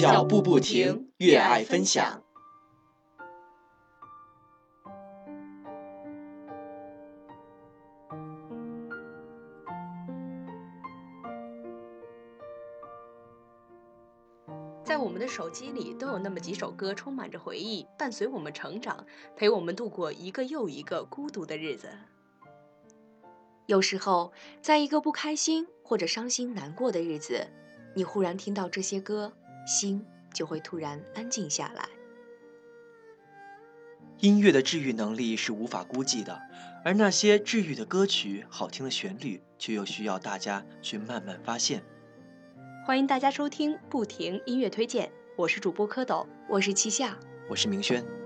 [0.00, 2.22] 脚步不停，越爱分享。
[14.82, 19.04] 在我们的手机里都有那么几首歌，充满着回忆，伴随我们成长，
[19.36, 21.90] 陪我们度过一个又一个孤独的日子。
[23.66, 24.32] 有时候，
[24.62, 27.46] 在一个不开心或者伤心难过的日子，
[27.94, 29.30] 你忽然听到这些歌，
[29.70, 31.88] 心就会突然安静下来。
[34.18, 36.38] 音乐的治愈能力是无法估计的，
[36.84, 41.82] 而那些治愈的歌曲、好听的旋律，却又需要大家去慢慢发现。
[42.84, 47.16] 欢迎大家收听不停音乐推荐，我是主播蝌蚪，我是七夏，
[47.48, 48.19] 我是明轩。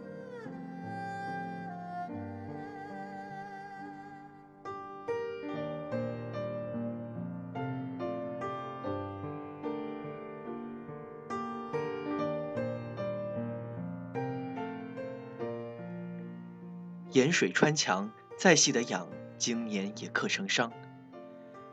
[17.15, 20.73] 盐水穿墙，再细的痒，经年也刻成伤。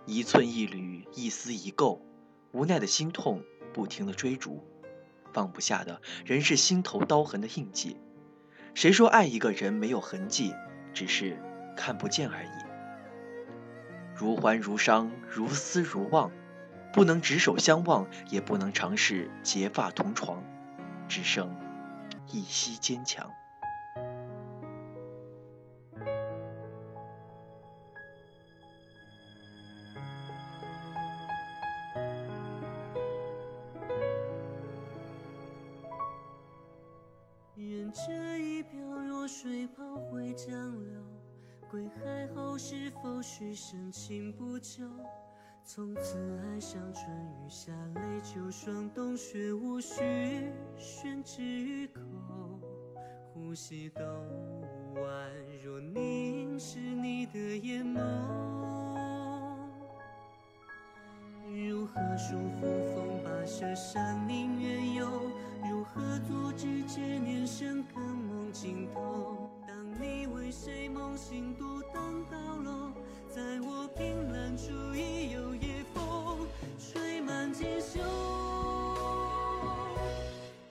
[0.05, 1.99] 一寸一缕，一丝一垢，
[2.51, 4.63] 无奈的心痛，不停的追逐，
[5.33, 7.97] 放不下的仍是心头刀痕的印记。
[8.75, 10.53] 谁说爱一个人没有痕迹，
[10.93, 11.41] 只是
[11.75, 12.49] 看不见而已。
[14.15, 16.31] 如欢如伤，如思如望，
[16.93, 20.43] 不能执手相望，也不能尝试结发同床，
[21.07, 21.55] 只剩
[22.31, 23.31] 一息坚强。
[45.63, 52.01] 从此爱上春雨夏雷秋霜冬雪无需宣之于口，
[53.33, 54.01] 呼吸都
[54.95, 55.01] 宛
[55.63, 58.01] 若凝视你的眼眸。
[61.47, 62.61] 如何束缚
[62.93, 65.07] 风跋涉山林远游？
[65.69, 69.49] 如何阻止执念深根梦尽头？
[69.67, 72.91] 当你为谁梦醒独登高楼，
[73.33, 76.45] 在我凭栏处已有夜风
[76.77, 78.01] 吹满襟袖。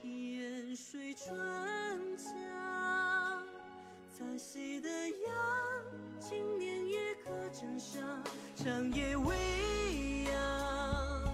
[0.03, 1.35] 烟水春
[2.15, 3.43] 江，
[4.15, 5.35] 残夕的阳，
[6.19, 8.23] 今年也可枕上，
[8.55, 9.35] 长夜未
[10.31, 11.33] 央，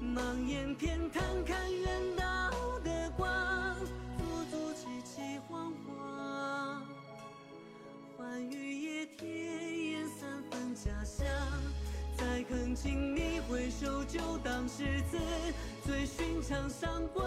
[0.00, 3.74] 忙眼偏看看远道的光，
[4.16, 4.22] 足
[4.52, 6.80] 足凄凄惶惶，
[8.16, 9.63] 欢愉夜天。
[10.84, 11.26] 家乡，
[12.14, 15.18] 再恳请你回首，就当是次
[15.82, 17.24] 最寻常闪光。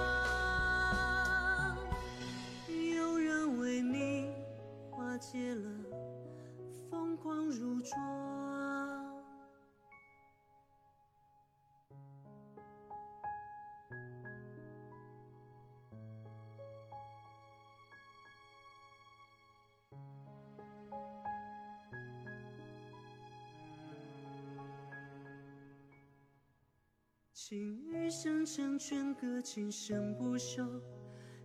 [27.49, 30.61] 情欲生成全个情深不寿，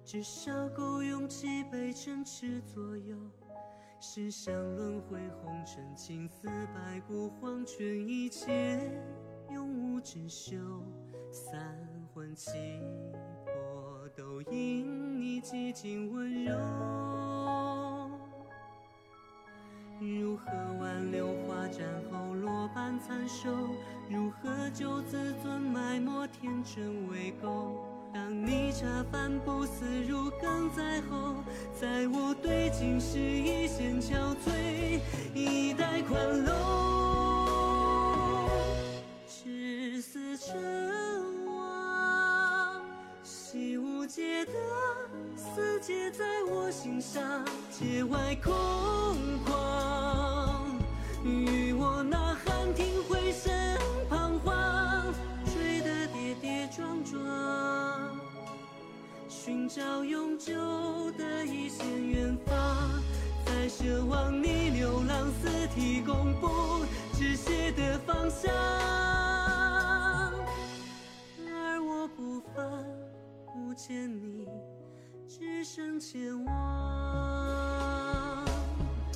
[0.04, 3.16] 至少够勇气背城池左右。
[4.00, 8.80] 世上轮回红尘，青丝白骨黄泉，一切
[9.52, 10.56] 永无止休。
[11.30, 11.78] 三
[12.12, 12.50] 魂七
[13.44, 16.52] 魄都因你寂静温柔。
[20.00, 23.50] 如何挽留花绽后落瓣残收？
[24.08, 27.86] 如何救自尊埋没天真未够？
[28.14, 31.36] 当你茶饭不思如鲠在喉，
[31.80, 35.00] 在我对镜时一线憔悴，
[35.34, 36.50] 一代宽楼。
[39.26, 40.54] 至死成
[41.46, 42.82] 王，
[43.22, 44.52] 习无解的
[45.36, 47.22] 死结在我心上，
[47.70, 48.52] 界外空
[49.46, 49.71] 旷。
[59.74, 60.52] 找永久
[61.12, 63.02] 的一线远方，
[63.46, 66.84] 在奢望你流浪四体公布
[67.14, 68.52] 止血的方向，
[71.48, 72.84] 而我不凡
[73.54, 74.46] 不见你，
[75.26, 78.44] 只剩前往，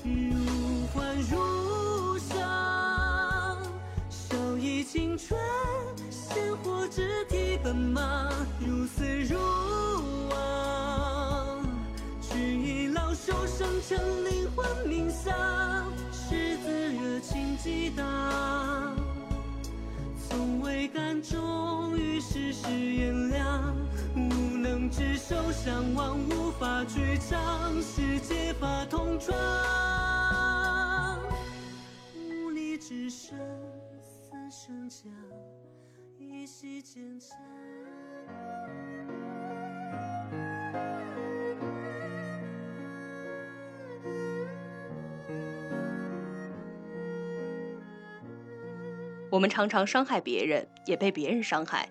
[0.03, 1.37] 如幻如。
[4.89, 5.37] 青春，
[6.11, 7.59] 鲜活肢体。
[7.63, 8.31] 奔忙，
[13.89, 15.33] 成灵魂冥想，
[16.11, 18.97] 赤子热情激荡，
[20.29, 23.77] 从未敢忠于世事炎凉，
[24.17, 29.37] 无能执手相望，无法去尝世界法同闯，
[32.17, 33.39] 无力只剩
[34.03, 35.13] 死生将。
[36.19, 37.37] 依稀坚强。
[49.37, 51.87] 我们常常伤害别人，也被别人伤害。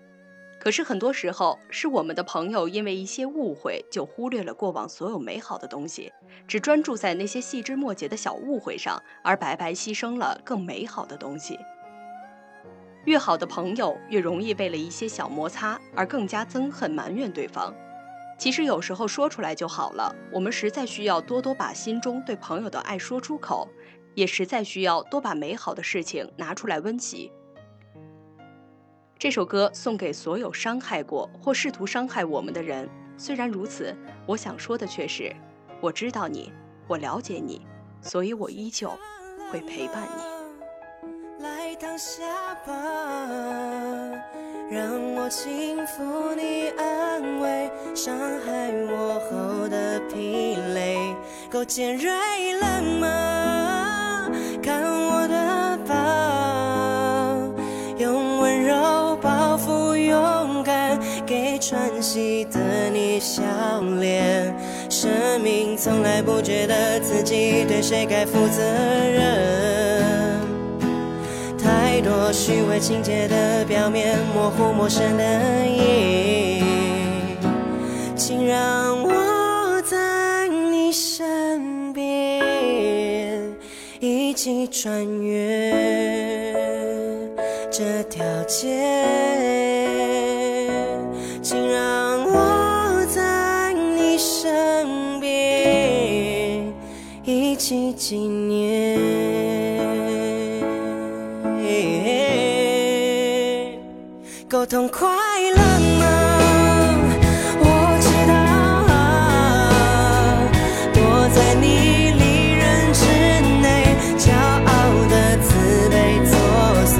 [0.58, 6.12] 可是很多时候，是我们的朋友因为一些误会，就忽略了过往所有美好的东西，
[6.48, 11.56] 只专注在那些细枝末节的小误会上，而白白牺牲了更美好的东西。
[13.04, 17.72] 越好的朋友，越容易为了一些小摩擦而更加憎恨、埋怨对方。
[18.36, 20.12] 其实有时候说出来就好了。
[20.32, 23.68] 我们实在需要多多把心中对朋友的爱说出口，
[24.16, 27.30] 也实在需要多把美好的事情拿出来温习。
[29.18, 32.86] 这首歌送给所有伤害过或试图伤害我们的人。
[33.16, 33.96] 虽然如此，
[34.26, 35.34] 我想说的却是：
[35.80, 36.52] 我知道你，
[36.86, 37.66] 我了解你，
[38.02, 38.90] 所以我依旧
[39.50, 41.42] 会陪伴你。
[41.42, 42.22] 来躺下
[42.66, 42.72] 吧，
[44.70, 51.16] 让我轻抚你安慰，伤害我后的疲累，
[51.50, 53.75] 够尖锐了吗？
[61.68, 62.60] 喘息的
[62.90, 63.42] 你笑
[63.98, 64.54] 脸。
[64.88, 65.10] 生
[65.42, 70.40] 命从来不觉得自己对谁该负责任。
[71.58, 75.24] 太多虚伪情节的表面，模糊陌生的
[75.66, 76.62] 影，
[78.14, 83.52] 请让我在你身边，
[83.98, 85.72] 一起穿越
[87.72, 89.25] 这条街。
[98.08, 99.00] 纪念。
[104.48, 105.08] 够痛快
[105.56, 106.06] 了吗？
[107.58, 107.64] 我
[108.00, 108.32] 知道，
[110.94, 110.96] 躲
[111.34, 111.64] 在你
[112.12, 112.22] 利
[112.54, 112.62] 刃
[112.92, 113.02] 之
[113.60, 113.66] 内，
[114.16, 114.70] 骄傲
[115.10, 115.50] 的自
[115.90, 116.32] 卑作
[116.86, 116.94] 祟，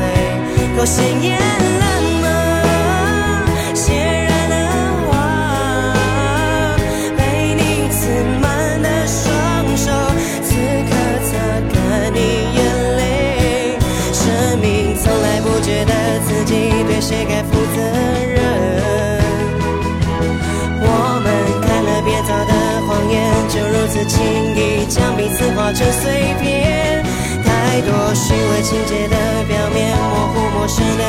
[0.76, 1.38] 够鲜艳
[25.76, 27.04] 着碎片。
[27.44, 31.04] 太多虚伪情节的表面，模糊陌生的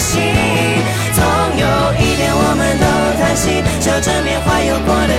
[0.00, 0.18] 心。
[1.12, 1.22] 总
[1.60, 1.66] 有
[2.00, 2.86] 一天，我们都
[3.20, 5.12] 叹息，笑着缅怀有过的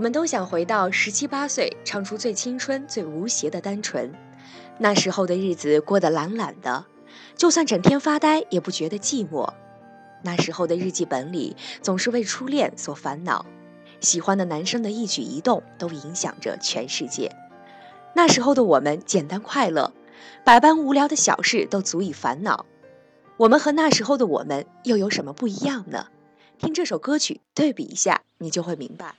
[0.00, 4.10] 我们都想回到十七八岁唱出最青春最无邪的单纯。
[4.78, 6.86] 那时候的日子过得懒懒的
[7.36, 9.52] 就算整天发呆也不觉得寂寞。
[10.22, 13.44] 那时候的日记本里总是为初恋所烦恼
[14.00, 17.36] 喜欢的男生的一举一动都影响着全世界。
[18.14, 19.92] 那时候的我们简单快乐
[20.42, 22.64] 百般无聊的小事都足以烦恼。
[23.36, 26.06] 我们和那时候的我们又有什么不一样呢？
[26.56, 29.16] 听这首歌曲对比一下你就会明白。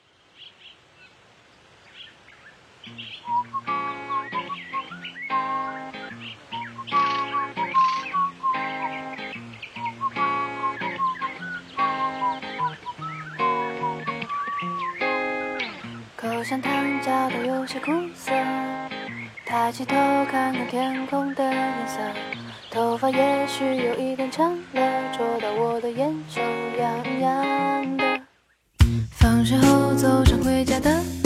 [16.52, 18.30] 像糖叫的有些苦涩，
[19.46, 19.96] 抬起头
[20.30, 21.98] 看看天空的颜色，
[22.70, 26.42] 头发也许有一点长了，戳到我的眼球，
[26.78, 28.22] 痒痒的。
[29.12, 31.21] 放学后走上回家的。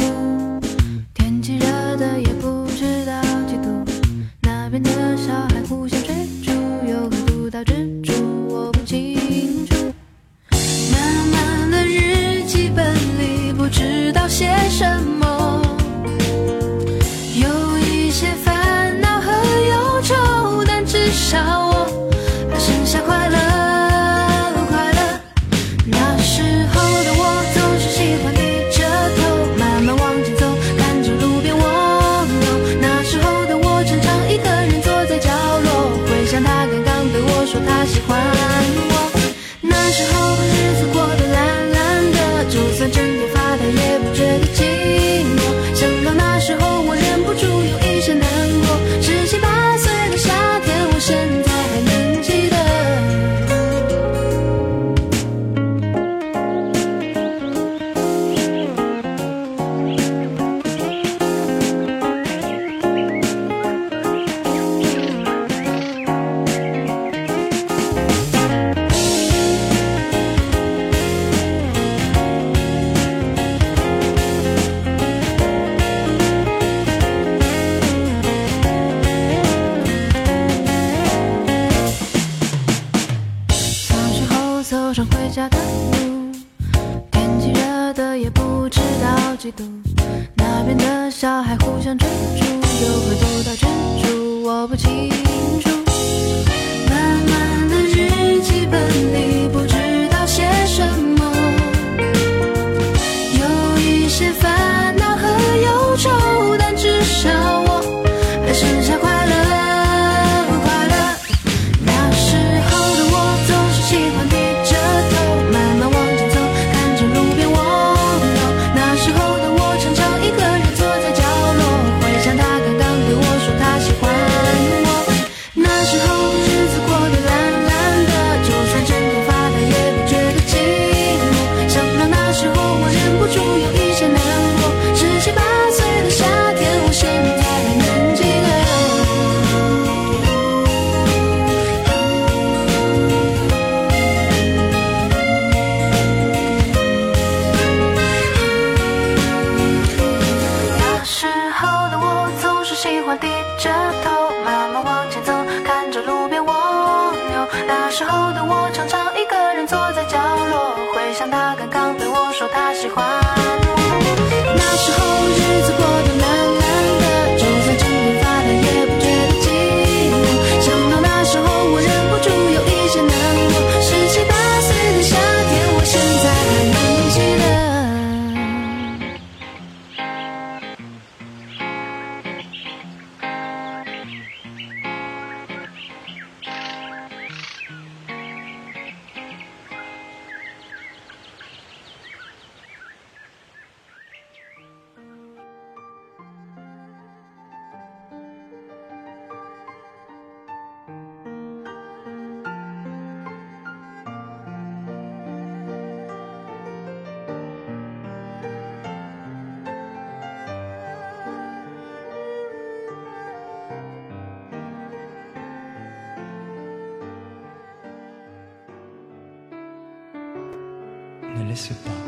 [221.56, 222.02] Laisse pas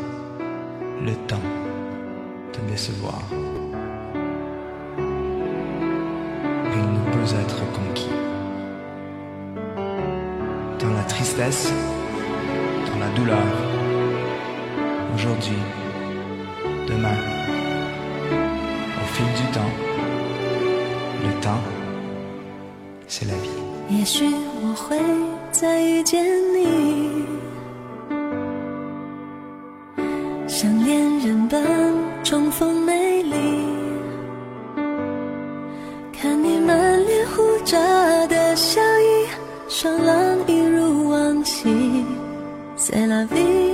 [1.06, 1.48] le temps
[2.52, 3.22] te décevoir.
[6.78, 8.16] Il ne peut être conquis.
[10.80, 11.72] Dans la tristesse,
[12.88, 13.48] dans la douleur,
[15.16, 15.62] aujourd'hui,
[16.86, 17.20] demain,
[19.02, 19.74] au fil du temps,
[21.26, 21.64] le temps,
[23.08, 23.60] c'est la vie.
[30.48, 31.62] 像恋人般
[32.24, 33.36] 重逢美丽。
[36.14, 37.78] 看你满脸胡渣
[38.28, 39.28] 的笑意，
[39.68, 40.16] 爽朗
[40.48, 42.06] 一如往昔。
[42.78, 43.67] C'est la vie,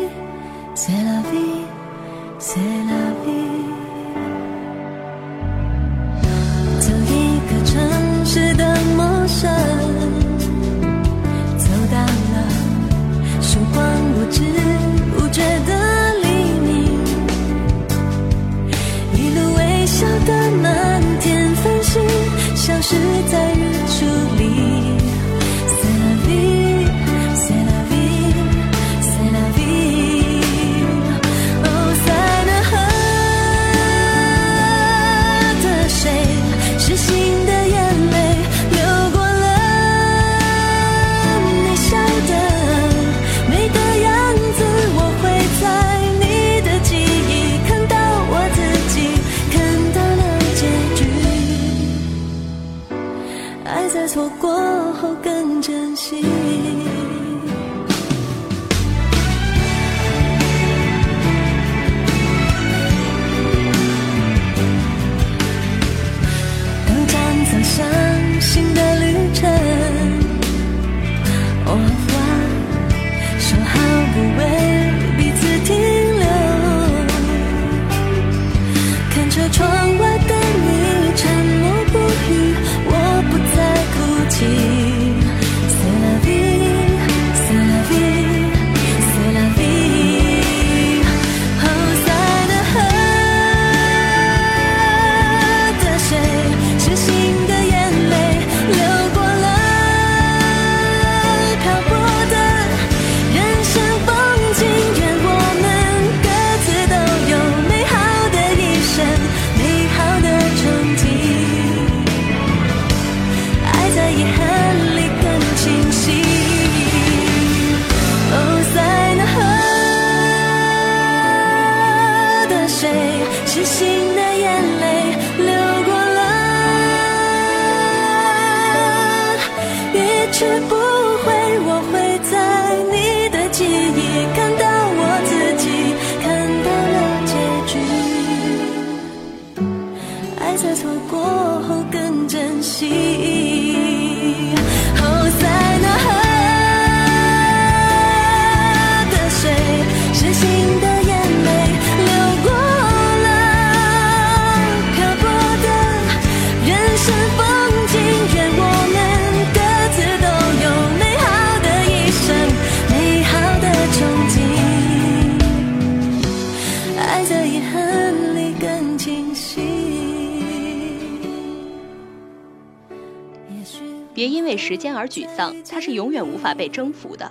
[174.24, 177.30] 别因为时间而沮丧，它是永远无法被征服的。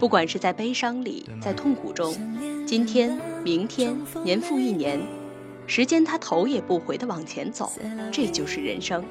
[0.00, 2.12] 不管是在悲伤里，在痛苦中，
[2.66, 5.00] 今天、明天，年复一年，
[5.68, 7.70] 时间它头也不回地往前走，
[8.10, 9.04] 这就是人生。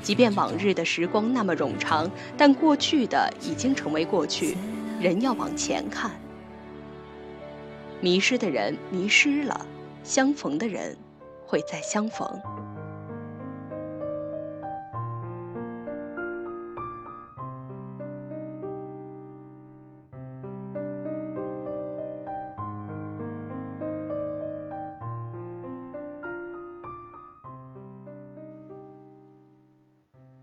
[0.00, 4.56] 即便往日的时光那么冗长，但过去的已经成为过去，
[4.98, 6.12] 人要往前看。
[8.00, 9.66] 迷失的人迷失了，
[10.02, 10.96] 相逢的人
[11.44, 12.26] 会再相逢。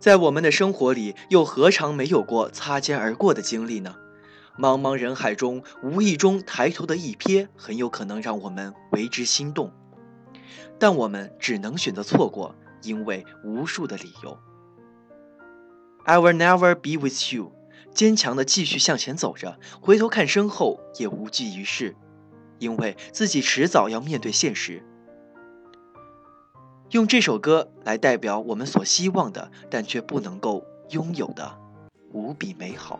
[0.05, 3.95] 在我们的生活里，又何尝没有过擦肩而过的经历呢？
[4.55, 9.71] 茫茫人海中，无意中抬头的一瞥，很有可能让我们为之心动，
[10.77, 14.37] 但我们只能选择错过，因为无数的理由。
[16.03, 17.51] I will never be with you，
[17.91, 21.95] 坚强的继续向前走着，回头看身后也无济于事，
[22.59, 24.83] 因为自己迟早要面对现实。
[26.91, 31.57] 用这首歌来代表我们所希望的，但却不能够拥有的
[32.11, 32.99] 无比美好。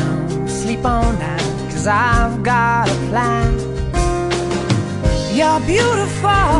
[0.61, 3.51] sleep on that, cause I've got a plan.
[5.37, 6.53] You're beautiful.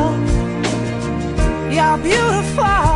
[1.76, 2.90] You're beautiful.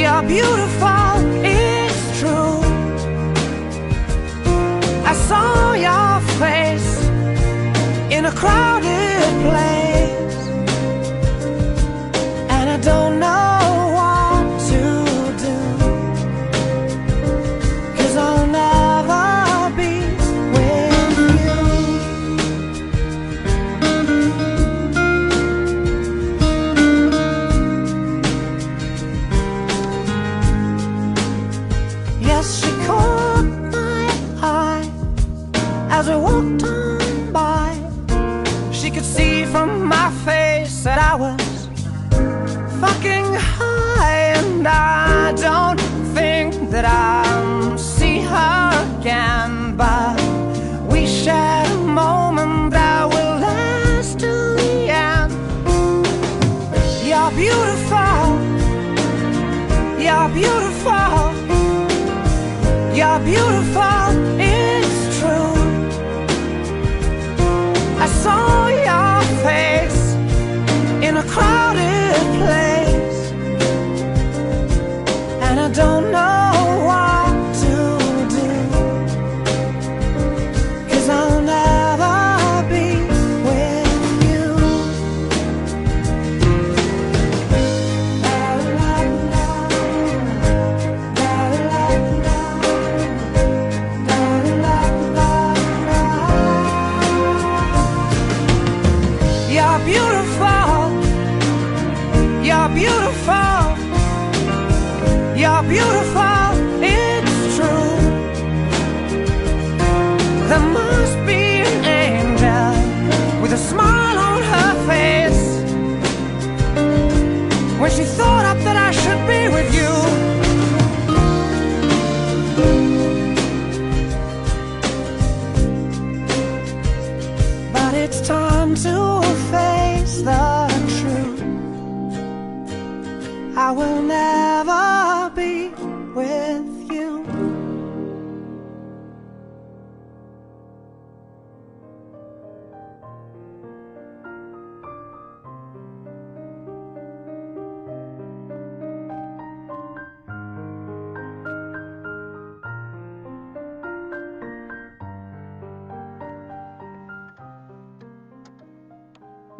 [0.00, 2.60] You're beautiful, it's true.
[5.10, 6.92] I saw your face
[8.16, 10.36] in a crowded place,
[12.54, 13.39] and I don't know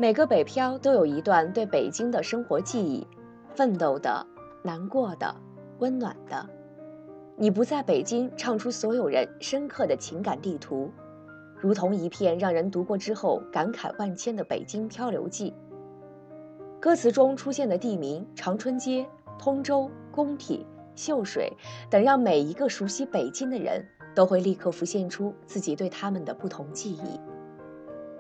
[0.01, 3.07] 每个北漂都有一段对北京的生活记忆，
[3.55, 4.27] 奋斗的、
[4.63, 5.37] 难过的、
[5.79, 6.49] 温暖的。
[7.37, 10.91] 你不在北京，唱出所有人深刻的情感地图，
[11.59, 15.51] 如同一片让人读过之后感慨万千的《北京漂流记》。
[16.81, 19.07] 歌词中出现的地名长春街、
[19.39, 21.53] 通州、工体、秀水
[21.91, 27.21] 等，让每一个熟悉北京的人都会立刻浮现出自己对他们的不同记忆。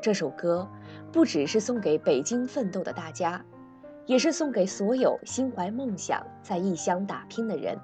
[0.00, 0.66] 这首歌
[1.12, 3.44] 不只是送给北京奋斗的大家，
[4.06, 7.78] 也是送给所有心怀梦想在异乡打拼的人。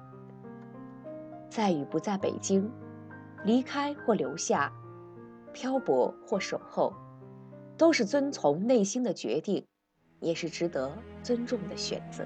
[1.49, 2.69] 在与不在北京，
[3.43, 4.71] 离开或留下，
[5.53, 6.91] 漂泊或守候，
[7.77, 9.65] 都是遵从内心的决定，
[10.19, 12.25] 也是值得尊重的选择。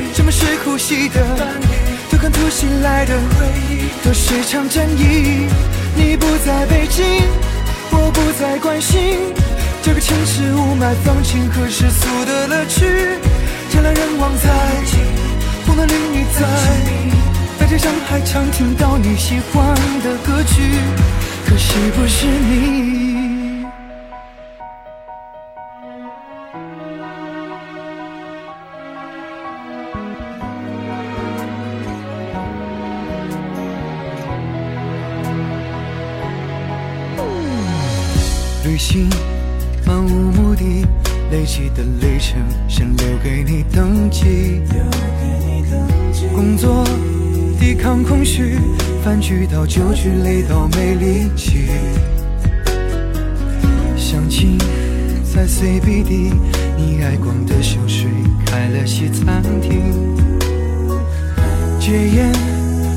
[0.31, 1.21] 是呼吸的？
[2.09, 5.47] 都看突袭来的回忆，都是场战役。
[5.95, 7.03] 你不在北京，
[7.91, 9.19] 我不再关心
[9.83, 12.85] 这个城市雾霾、放晴和世俗的乐趣。
[13.73, 14.49] 人来人往在，
[15.65, 16.47] 风的淋雨在，
[17.59, 20.61] 大街上还常听到你喜欢的歌曲，
[21.45, 23.10] 可惜不是你。
[38.71, 39.09] 旅行
[39.85, 40.85] 漫无目的，
[41.29, 44.61] 累积的里程先留给你登记。
[46.33, 46.85] 工作
[47.59, 48.55] 抵抗空虚，
[49.03, 51.67] 饭局到酒局累到没力气。
[53.97, 54.57] 相亲
[55.35, 56.31] 在 CBD，
[56.77, 58.09] 你爱逛的秀水
[58.45, 60.15] 开了西餐厅。
[61.77, 62.33] 戒烟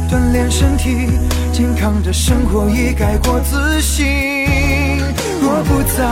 [0.09, 1.09] 锻炼身体，
[1.53, 4.34] 健康的生活已改过自新。
[5.45, 6.03] 若不在，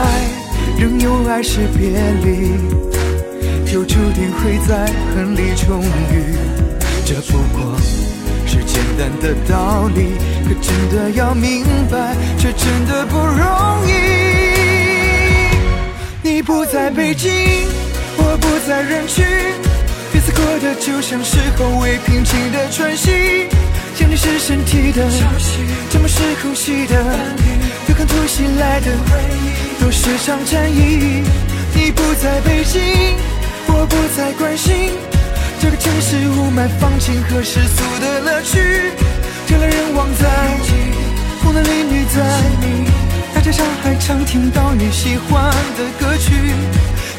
[0.77, 1.89] 仍有爱是别
[2.23, 2.51] 离，
[3.65, 6.37] 就注定会在恨里重遇。
[7.03, 7.75] 这不过
[8.45, 10.13] 是简单的道理，
[10.47, 13.91] 可真的要明白，却真的不容易。
[16.21, 17.31] 你不在北京，
[18.17, 19.25] 我不在人群，
[20.11, 23.47] 彼此过得就像是后未平静的喘息。
[23.95, 25.09] 想你是身体的，
[25.89, 27.03] 沉默是呼吸的，
[28.03, 31.23] 对抗突袭来的回忆，都是场战役。
[31.73, 32.81] 你不在北京，
[33.67, 34.91] 我不再关心
[35.59, 38.59] 这个城市雾霾、放晴和世俗的乐趣。
[39.47, 40.27] 人来人往在，
[41.41, 42.21] 风男丽女在，
[43.33, 46.33] 大街上还常听到你喜欢的歌曲，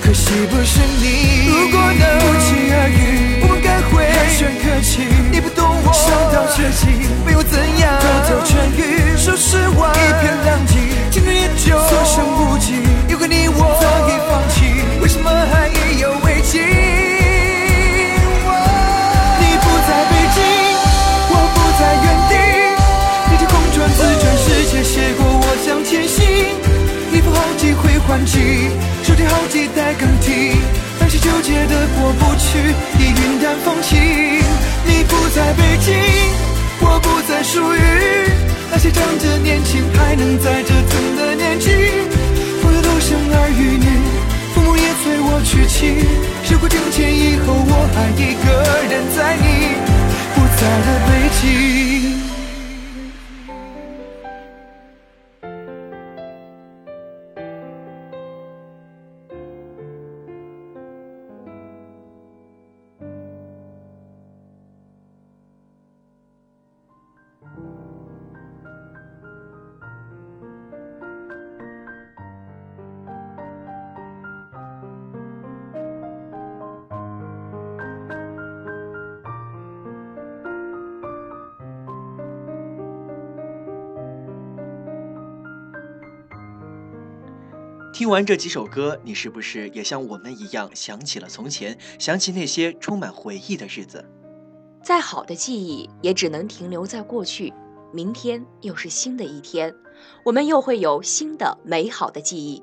[0.03, 1.49] 可惜不是你。
[1.49, 4.91] 如果能不期而遇，我们该会寒暄客气。
[5.31, 5.54] 你不懂我，
[5.95, 6.91] 伤到绝境，
[7.25, 9.17] 没有怎样，都都痊愈。
[9.17, 10.75] 说实话，一片狼藉，
[11.11, 12.83] 青春也就所剩无几。
[13.09, 16.61] 有个你我早已放弃，为什么还意犹未尽？
[19.39, 20.43] 你不在北京，
[21.31, 22.35] 我不在原地，
[23.31, 26.19] 地球空转自转，世界斜过我向前行。
[27.13, 28.69] 衣服好几回换季，
[31.25, 32.59] 纠结的过不去，
[33.01, 33.99] 已云淡风轻。
[34.85, 35.95] 你不在北京，
[36.81, 37.81] 我不再属于
[38.71, 41.71] 那些仗着年轻还能在折腾的年纪。
[42.61, 43.89] 朋友都生儿育女，
[44.53, 46.05] 父母也催我娶妻。
[46.45, 48.47] 时过境迁以后，我还一个
[48.93, 49.81] 人在你
[50.35, 51.11] 不在的北
[51.41, 51.94] 京。
[88.05, 94.05] 听完这几首歌，你是不是也像我们一样想起了从前，想起那些充满回忆的日子？
[94.83, 97.51] 再好的记忆也只能停留在过去。
[97.95, 99.75] 明天又是新的一天，
[100.23, 102.63] 我们又会有新的美好的记忆。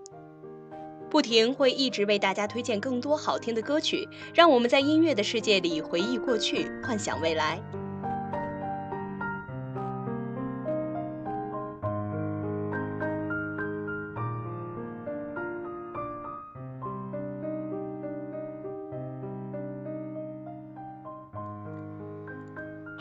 [1.10, 7.60] 不停会一直为大家推荐更多好听的歌曲，让我们在音乐的世界里回忆过去，幻想未来。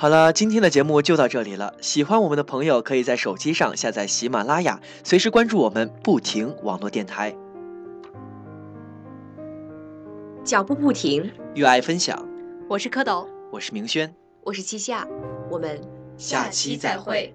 [0.00, 1.74] 好了，今天的节目就到这里了。
[1.82, 7.36] 喜欢我们的朋友，可以在手机上下载喜马拉雅，随时关注我们不停网络电台，
[10.42, 12.26] 脚步不停，与爱分享。
[12.66, 14.10] 我是蝌蚪，我是明轩，
[14.42, 15.06] 我是七夏，
[15.50, 15.78] 我们
[16.16, 17.34] 下期再会。